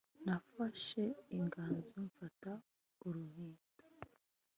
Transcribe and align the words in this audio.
Nafashe 0.25 1.03
inganzo 1.35 1.95
mfata 2.07 2.51
uruhindu 3.05 3.65